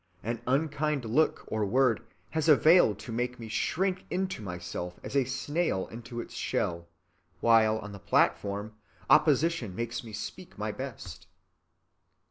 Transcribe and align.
An 0.23 0.41
unkind 0.47 1.05
look 1.05 1.43
or 1.45 1.63
word 1.63 2.01
has 2.31 2.49
availed 2.49 2.97
to 2.97 3.11
make 3.11 3.39
me 3.39 3.47
shrink 3.47 4.03
into 4.09 4.41
myself 4.41 4.99
as 5.03 5.15
a 5.15 5.25
snail 5.25 5.87
into 5.89 6.19
its 6.19 6.33
shell, 6.33 6.87
while, 7.39 7.77
on 7.77 7.91
the 7.91 7.99
platform, 7.99 8.73
opposition 9.11 9.75
makes 9.75 10.03
me 10.03 10.11
speak 10.11 10.57
my 10.57 10.71
best." 10.71 11.27